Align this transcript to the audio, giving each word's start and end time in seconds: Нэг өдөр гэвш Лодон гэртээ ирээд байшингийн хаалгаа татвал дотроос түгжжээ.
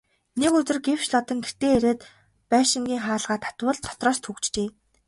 Нэг 0.39 0.51
өдөр 0.59 0.77
гэвш 0.85 1.05
Лодон 1.13 1.39
гэртээ 1.43 1.71
ирээд 1.77 2.01
байшингийн 2.51 3.03
хаалгаа 3.07 3.39
татвал 3.45 3.79
дотроос 3.85 4.19
түгжжээ. 4.25 4.67